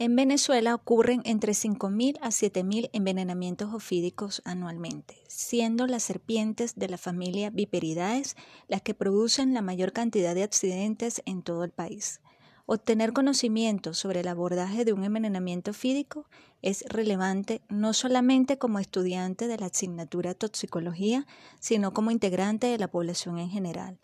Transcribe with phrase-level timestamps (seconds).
[0.00, 6.98] En Venezuela ocurren entre 5.000 a 7.000 envenenamientos ofídicos anualmente, siendo las serpientes de la
[6.98, 8.22] familia Viperidae
[8.68, 12.20] las que producen la mayor cantidad de accidentes en todo el país.
[12.66, 16.28] Obtener conocimiento sobre el abordaje de un envenenamiento ofídico
[16.62, 21.26] es relevante no solamente como estudiante de la asignatura toxicología,
[21.58, 23.98] sino como integrante de la población en general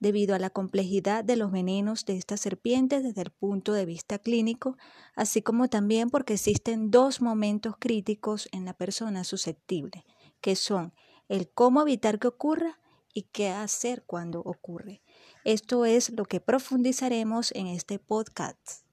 [0.00, 4.18] debido a la complejidad de los venenos de estas serpientes desde el punto de vista
[4.18, 4.76] clínico,
[5.14, 10.04] así como también porque existen dos momentos críticos en la persona susceptible,
[10.40, 10.92] que son
[11.28, 12.78] el cómo evitar que ocurra
[13.12, 15.02] y qué hacer cuando ocurre.
[15.44, 18.87] Esto es lo que profundizaremos en este podcast.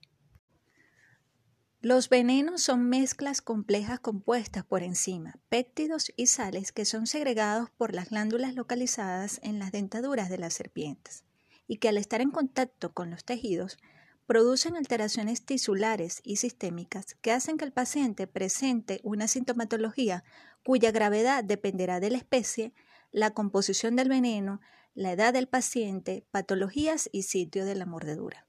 [1.86, 7.94] Los venenos son mezclas complejas compuestas por enzimas, péptidos y sales que son segregados por
[7.94, 11.26] las glándulas localizadas en las dentaduras de las serpientes
[11.68, 13.78] y que al estar en contacto con los tejidos
[14.26, 20.24] producen alteraciones tisulares y sistémicas que hacen que el paciente presente una sintomatología
[20.64, 22.74] cuya gravedad dependerá de la especie,
[23.12, 24.60] la composición del veneno,
[24.96, 28.48] la edad del paciente, patologías y sitio de la mordedura.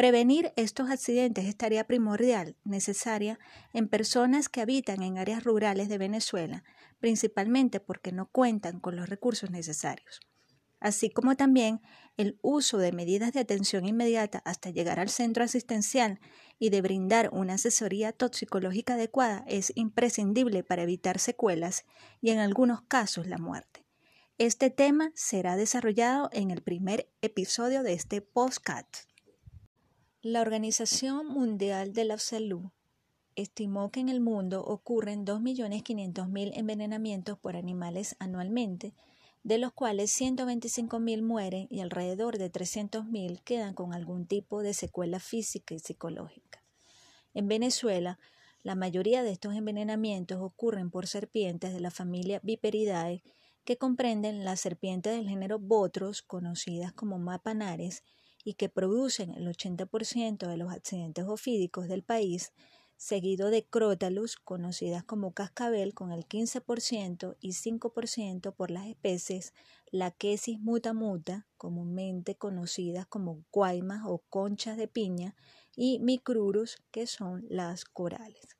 [0.00, 3.38] Prevenir estos accidentes es tarea primordial, necesaria,
[3.74, 6.64] en personas que habitan en áreas rurales de Venezuela,
[7.00, 10.20] principalmente porque no cuentan con los recursos necesarios,
[10.80, 11.82] así como también
[12.16, 16.18] el uso de medidas de atención inmediata hasta llegar al centro asistencial
[16.58, 21.84] y de brindar una asesoría toxicológica adecuada es imprescindible para evitar secuelas
[22.22, 23.84] y en algunos casos la muerte.
[24.38, 29.09] Este tema será desarrollado en el primer episodio de este podcast.
[30.22, 32.66] La Organización Mundial de la Salud
[33.36, 38.92] estimó que en el mundo ocurren 2.500.000 envenenamientos por animales anualmente,
[39.44, 45.20] de los cuales 125.000 mueren y alrededor de 300.000 quedan con algún tipo de secuela
[45.20, 46.62] física y psicológica.
[47.32, 48.18] En Venezuela,
[48.62, 53.22] la mayoría de estos envenenamientos ocurren por serpientes de la familia Viperidae,
[53.64, 58.02] que comprenden las serpientes del género Botros, conocidas como mapanares,
[58.44, 62.52] y que producen el 80% de los accidentes ofídicos del país,
[62.96, 69.54] seguido de Crotalus, conocidas como cascabel, con el 15% y 5% por las especies
[69.90, 75.34] Lachesis mutamuta, comúnmente conocidas como guaymas o conchas de piña,
[75.74, 78.56] y Micrurus, que son las corales.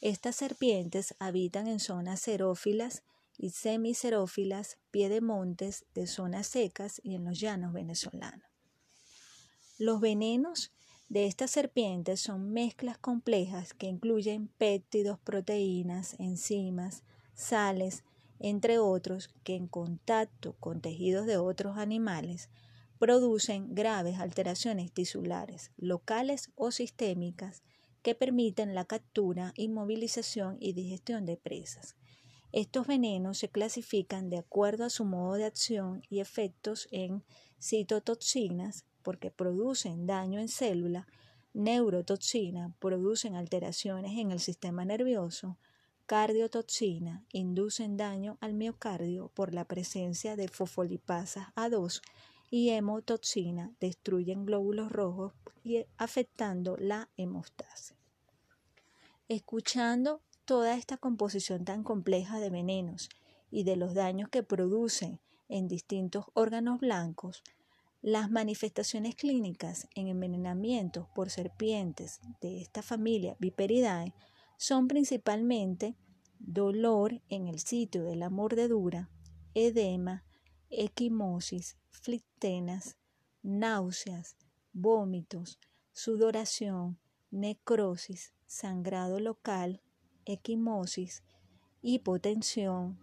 [0.00, 3.02] Estas serpientes habitan en zonas xerófilas
[3.38, 8.51] y semicerófilas, piedemontes de zonas secas y en los llanos venezolanos.
[9.84, 10.70] Los venenos
[11.08, 17.02] de estas serpientes son mezclas complejas que incluyen péptidos, proteínas, enzimas,
[17.34, 18.04] sales,
[18.38, 22.48] entre otros, que en contacto con tejidos de otros animales
[23.00, 27.64] producen graves alteraciones tisulares, locales o sistémicas,
[28.02, 31.96] que permiten la captura, inmovilización y digestión de presas.
[32.52, 37.24] Estos venenos se clasifican de acuerdo a su modo de acción y efectos en
[37.60, 41.06] citotoxinas, porque producen daño en célula,
[41.54, 45.58] neurotoxina, producen alteraciones en el sistema nervioso,
[46.06, 52.00] cardiotoxina, inducen daño al miocardio por la presencia de fosfolipasas A2
[52.50, 55.32] y hemotoxina, destruyen glóbulos rojos
[55.64, 57.96] y afectando la hemostasis.
[59.28, 63.08] Escuchando toda esta composición tan compleja de venenos
[63.50, 67.42] y de los daños que producen en distintos órganos blancos,
[68.02, 74.12] las manifestaciones clínicas en envenenamientos por serpientes de esta familia Viperidae
[74.56, 75.96] son principalmente
[76.40, 79.08] dolor en el sitio de la mordedura,
[79.54, 80.24] edema,
[80.68, 82.96] equimosis, flictenas,
[83.42, 84.36] náuseas,
[84.72, 85.60] vómitos,
[85.92, 86.98] sudoración,
[87.30, 89.80] necrosis, sangrado local,
[90.24, 91.22] equimosis,
[91.82, 92.98] hipotensión,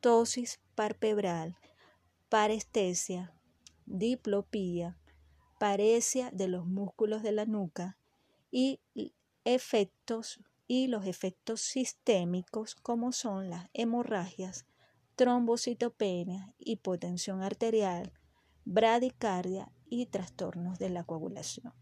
[0.00, 1.56] tosis parpebral,
[2.28, 3.34] parestesia,
[3.86, 4.98] diplopía,
[5.58, 7.96] parecia de los músculos de la nuca
[8.50, 8.80] y
[9.44, 14.66] efectos y los efectos sistémicos como son las hemorragias,
[15.16, 18.12] trombocitopenia, hipotensión arterial,
[18.64, 21.72] bradicardia y trastornos de la coagulación.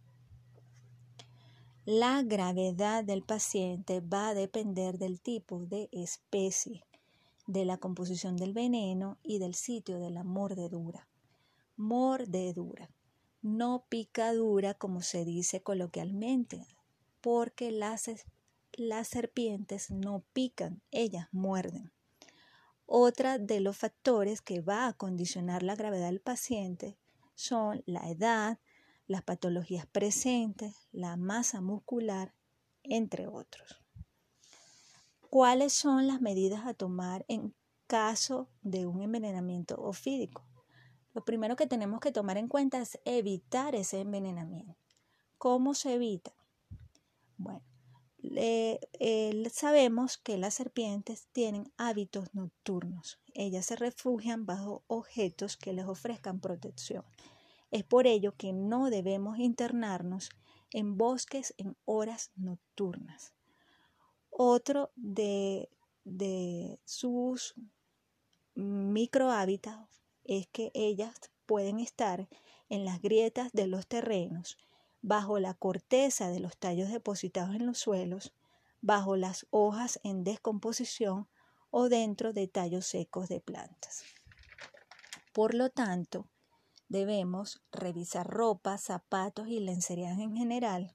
[1.85, 6.85] La gravedad del paciente va a depender del tipo de especie,
[7.47, 11.10] de la composición del veneno y del sitio de la mordedura
[11.81, 12.91] mordedura,
[13.41, 16.67] no picadura como se dice coloquialmente,
[17.23, 18.11] porque las,
[18.75, 21.91] las serpientes no pican, ellas muerden.
[22.85, 26.99] Otra de los factores que va a condicionar la gravedad del paciente
[27.35, 28.59] son la edad,
[29.06, 32.35] las patologías presentes, la masa muscular
[32.83, 33.81] entre otros.
[35.31, 37.55] ¿Cuáles son las medidas a tomar en
[37.87, 40.50] caso de un envenenamiento ofídico?
[41.12, 44.77] Lo primero que tenemos que tomar en cuenta es evitar ese envenenamiento.
[45.39, 46.33] ¿Cómo se evita?
[47.37, 47.65] Bueno,
[49.51, 53.19] sabemos que las serpientes tienen hábitos nocturnos.
[53.35, 57.05] Ellas se refugian bajo objetos que les ofrezcan protección.
[57.71, 60.31] Es por ello que no debemos internarnos
[60.73, 63.33] en bosques en horas nocturnas.
[64.31, 65.69] Otro de,
[66.05, 67.55] de sus
[68.55, 70.00] microhábitats
[70.31, 72.29] es que ellas pueden estar
[72.69, 74.59] en las grietas de los terrenos,
[75.03, 78.32] bajo la corteza de los tallos depositados en los suelos,
[78.81, 81.29] bajo las hojas en descomposición
[81.71, 84.05] o dentro de tallos secos de plantas.
[85.32, 86.29] Por lo tanto,
[86.88, 90.94] debemos revisar ropa, zapatos y lencería en general.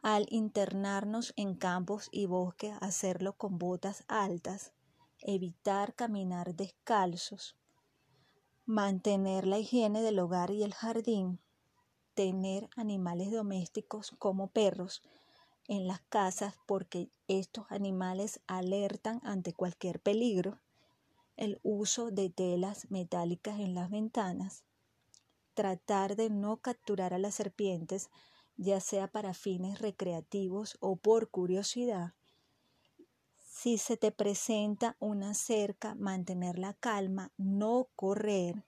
[0.00, 4.72] Al internarnos en campos y bosques, hacerlo con botas altas,
[5.18, 7.56] evitar caminar descalzos,
[8.66, 11.38] mantener la higiene del hogar y el jardín,
[12.14, 15.02] tener animales domésticos como perros
[15.68, 20.60] en las casas porque estos animales alertan ante cualquier peligro,
[21.36, 24.64] el uso de telas metálicas en las ventanas,
[25.54, 28.08] tratar de no capturar a las serpientes,
[28.56, 32.14] ya sea para fines recreativos o por curiosidad.
[33.64, 38.62] Si se te presenta una cerca, mantener la calma, no correr.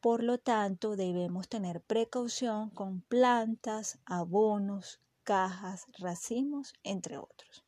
[0.00, 7.64] Por lo tanto, debemos tener precaución con plantas, abonos, cajas, racimos, entre otros.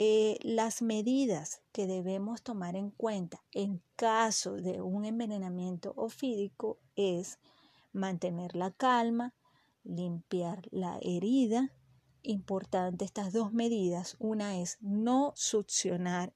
[0.00, 7.38] Eh, las medidas que debemos tomar en cuenta en caso de un envenenamiento ofídico es
[7.92, 9.34] mantener la calma,
[9.84, 11.70] limpiar la herida.
[12.28, 14.16] Importante estas dos medidas.
[14.18, 16.34] Una es no succionar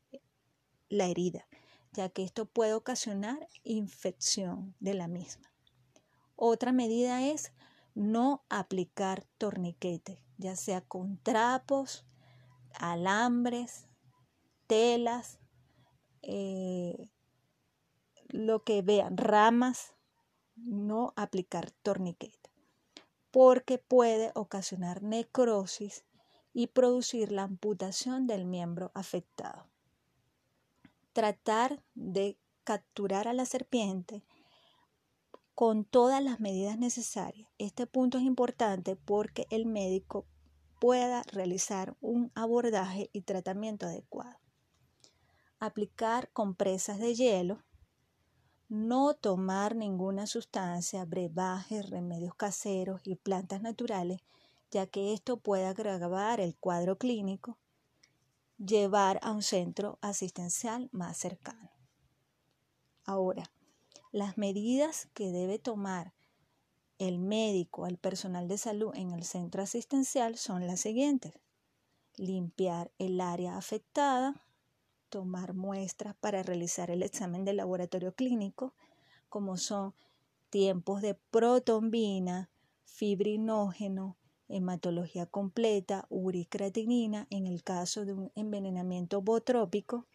[0.88, 1.48] la herida,
[1.92, 5.52] ya que esto puede ocasionar infección de la misma.
[6.36, 7.52] Otra medida es
[7.96, 12.06] no aplicar torniquete, ya sea con trapos,
[12.78, 13.88] alambres,
[14.68, 15.40] telas,
[16.22, 17.10] eh,
[18.28, 19.96] lo que vean, ramas,
[20.54, 22.49] no aplicar torniquete,
[23.30, 26.04] porque puede ocasionar necrosis
[26.52, 29.66] y producir la amputación del miembro afectado.
[31.12, 34.24] Tratar de capturar a la serpiente
[35.54, 37.48] con todas las medidas necesarias.
[37.58, 40.26] Este punto es importante porque el médico
[40.80, 44.38] pueda realizar un abordaje y tratamiento adecuado.
[45.58, 47.62] Aplicar compresas de hielo,
[48.70, 54.20] no tomar ninguna sustancia, brebajes, remedios caseros y plantas naturales,
[54.70, 57.58] ya que esto puede agravar el cuadro clínico,
[58.58, 61.72] llevar a un centro asistencial más cercano.
[63.04, 63.50] Ahora,
[64.12, 66.14] las medidas que debe tomar
[66.98, 71.32] el médico al personal de salud en el centro asistencial son las siguientes.
[72.16, 74.44] Limpiar el área afectada,
[75.10, 78.72] tomar muestras para realizar el examen de laboratorio clínico,
[79.28, 79.94] como son
[80.48, 82.48] tiempos de protombina,
[82.84, 84.16] fibrinógeno,
[84.48, 90.06] hematología completa, uricreatinina en el caso de un envenenamiento botrópico,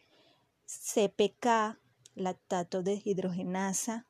[0.66, 1.78] CPK,
[2.14, 4.06] lactato de hidrogenasa,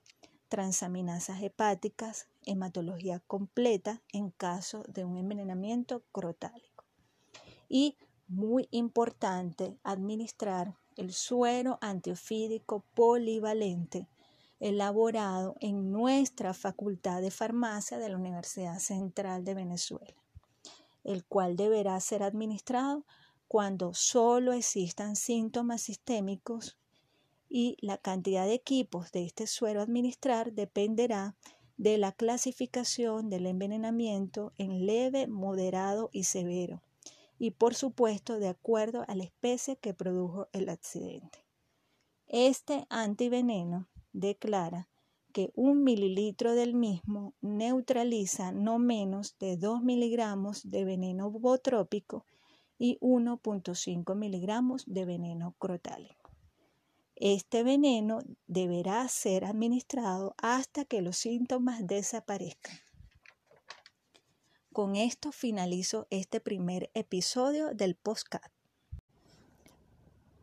[0.49, 6.85] transaminasas hepáticas, hematología completa en caso de un envenenamiento crotálico.
[7.69, 7.97] Y
[8.28, 14.09] muy importante administrar el suero antiofídico polivalente
[14.59, 20.14] elaborado en nuestra Facultad de Farmacia de la Universidad Central de Venezuela,
[21.04, 23.04] el cual deberá ser administrado
[23.49, 26.78] cuando solo existan síntomas sistémicos
[27.49, 31.37] y la cantidad de equipos de este suero administrar dependerá
[31.76, 36.83] de la clasificación del envenenamiento en leve, moderado y severo,
[37.38, 41.45] y por supuesto de acuerdo a la especie que produjo el accidente.
[42.26, 44.88] Este antiveneno declara
[45.33, 52.25] que un mililitro del mismo neutraliza no menos de 2 miligramos de veneno botrópico
[52.78, 56.31] y 1.5 miligramos de veneno crotálico.
[57.16, 62.78] Este veneno deberá ser administrado hasta que los síntomas desaparezcan.
[64.76, 68.52] Con esto finalizo este primer episodio del postcat.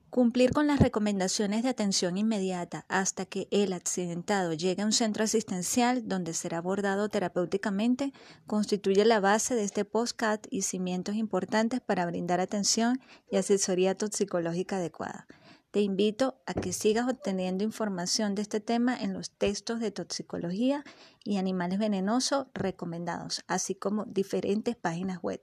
[0.10, 5.24] Cumplir con las recomendaciones de atención inmediata hasta que el accidentado llegue a un centro
[5.24, 8.12] asistencial donde será abordado terapéuticamente
[8.48, 13.00] constituye la base de este postcat y cimientos importantes para brindar atención
[13.30, 15.28] y asesoría toxicológica adecuada.
[15.74, 20.84] Te invito a que sigas obteniendo información de este tema en los textos de toxicología
[21.24, 25.42] y animales venenosos recomendados, así como diferentes páginas web.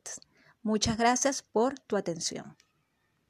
[0.63, 2.57] Muchas gracias por tu atención.